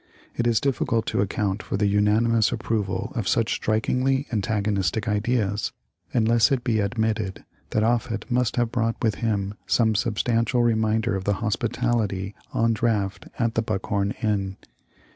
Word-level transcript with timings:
It 0.35 0.47
is 0.47 0.59
difficult 0.59 1.05
to 1.09 1.21
account 1.21 1.61
for 1.61 1.77
the 1.77 1.85
unanimous 1.85 2.51
approval 2.51 3.11
of 3.13 3.27
such 3.27 3.53
strikingly 3.53 4.25
antagonistic 4.31 5.07
ideas, 5.07 5.73
unless 6.11 6.51
it 6.51 6.63
be 6.63 6.79
admitted 6.79 7.45
that 7.69 7.83
Offut 7.83 8.23
must 8.27 8.55
have 8.55 8.71
brought 8.71 8.95
with 9.03 9.13
him 9.21 9.53
some 9.67 9.93
sub 9.93 10.15
stantial 10.15 10.63
reminder 10.63 11.15
of 11.15 11.25
the 11.25 11.33
hospitality 11.33 12.33
on 12.51 12.73
draught 12.73 13.27
at 13.37 13.53
the" 13.53 13.61
Buckhorn" 13.61 14.15
inn. 14.23 14.57